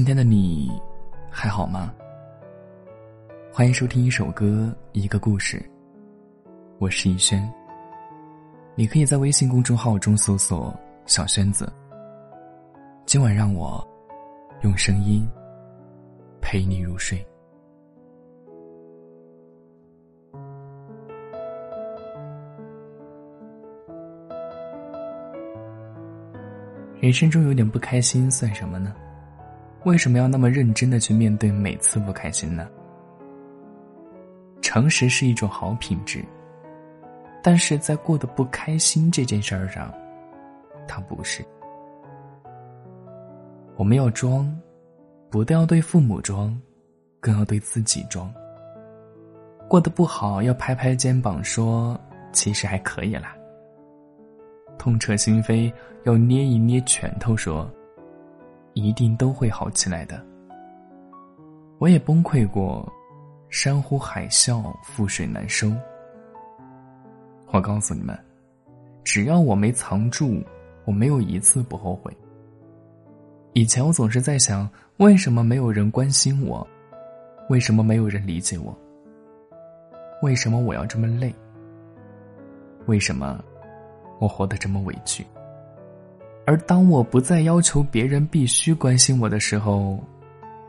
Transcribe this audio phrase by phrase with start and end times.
[0.00, 0.72] 今天的你
[1.30, 1.94] 还好吗？
[3.52, 5.62] 欢迎收听一首歌，一个故事。
[6.78, 7.46] 我是逸轩。
[8.74, 11.70] 你可以在微信公众号中搜索“小轩子”。
[13.04, 13.86] 今晚让我
[14.62, 15.28] 用声音
[16.40, 17.22] 陪你入睡。
[26.98, 28.94] 人生中有点不开心算什么呢？
[29.84, 32.68] 为什么要那么认真的去面对每次不开心呢？
[34.60, 36.22] 诚实是一种好品质，
[37.42, 39.92] 但是在过得不开心这件事儿上，
[40.86, 41.42] 它不是。
[43.76, 44.54] 我们要装，
[45.30, 46.54] 不但要对父母装，
[47.18, 48.30] 更要对自己装。
[49.66, 51.98] 过得不好要拍拍肩膀说
[52.32, 53.34] ：“其实还可以啦。”
[54.76, 55.72] 痛彻心扉，
[56.04, 57.70] 要捏一捏拳头，说
[58.74, 60.24] ：“一定都会好起来的。”
[61.78, 62.86] 我也崩溃过，
[63.48, 65.72] 山呼海啸，覆水难收。
[67.52, 68.18] 我告诉你们，
[69.02, 70.44] 只要我没藏住，
[70.84, 72.14] 我没有一次不后悔。
[73.54, 74.68] 以前我总是在想，
[74.98, 76.66] 为什么没有人关心我？
[77.48, 78.76] 为什么没有人理解我？
[80.22, 81.34] 为什么我要这么累？
[82.86, 83.42] 为什么？
[84.20, 85.26] 我活得这么委屈，
[86.46, 90.02] 而当我不再要求别人必须关心我的时候，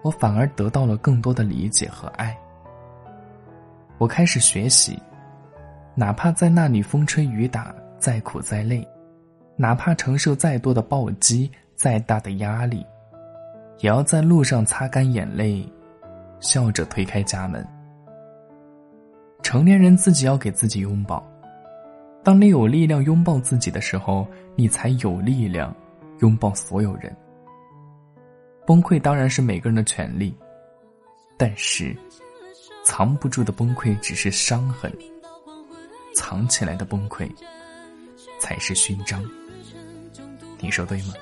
[0.04, 2.38] 我反而得到了更多的理解和爱。
[3.98, 5.02] 我开始学习，
[5.96, 8.88] 哪怕在那里风吹雨打，再苦再累，
[9.56, 12.86] 哪怕承受再多的暴击，再大的压力，
[13.80, 15.68] 也要在路上擦干眼泪，
[16.40, 17.66] 笑着推开家门。
[19.42, 21.24] 成年人自己要给自己拥抱。
[22.24, 25.76] 当你有力量拥抱自己的时候，你才有力量
[26.20, 27.16] 拥抱所有人。
[28.68, 30.36] 崩溃当然是每个人的权利，
[31.36, 31.96] 但是
[32.86, 34.92] 藏不住的崩溃只是伤痕，
[36.14, 37.28] 藏起来的崩溃
[38.40, 39.24] 才是勋章。
[40.60, 41.14] 你说对吗？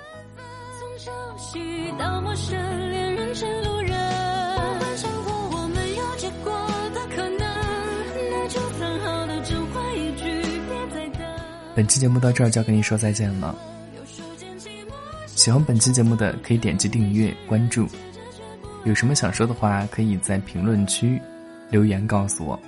[11.80, 13.56] 本期节目到这儿就要跟你说再见了。
[15.28, 17.88] 喜欢本期节目的可以点击订阅关注，
[18.84, 21.22] 有什么想说的话可以在评论区
[21.70, 22.60] 留言告诉我。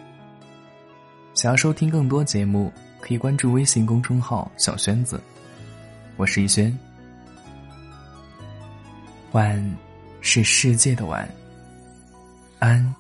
[1.34, 5.22] 想要收听更多节目，可以关注微信公众号“小轩子”，
[6.16, 6.74] 我是逸轩。
[9.34, 9.78] 晚
[10.22, 11.30] 是世界的晚，
[12.60, 12.96] 安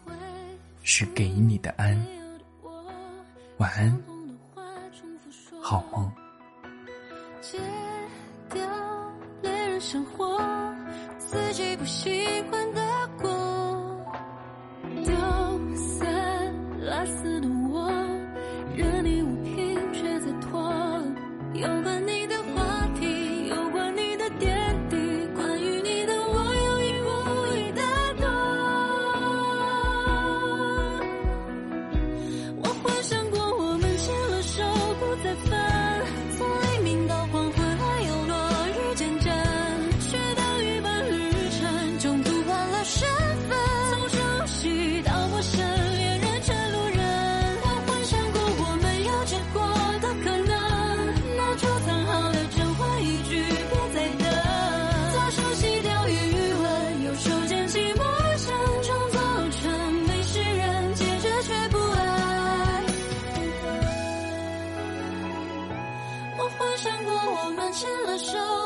[0.83, 2.05] 是给你的安，
[3.59, 4.10] 晚安。
[5.61, 6.11] 好梦。
[7.39, 7.57] 戒
[8.49, 8.61] 掉
[9.41, 10.39] 恋人生活，
[11.17, 12.81] 自己不喜欢的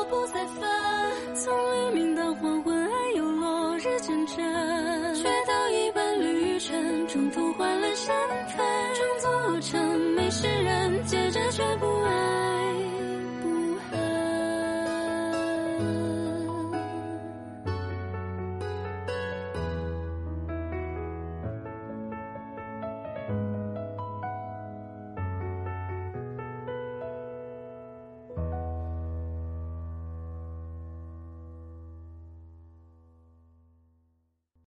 [0.08, 0.68] 不再分，
[1.34, 8.14] 从黎明到黄昏，爱有落日渐真，却到一半旅程，中途换了身